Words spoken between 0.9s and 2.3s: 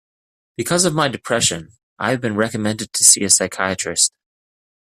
my depression, I have